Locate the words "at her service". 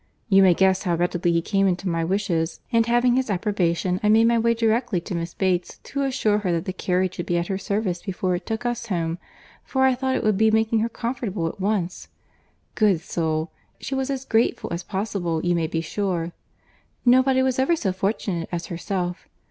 7.37-8.01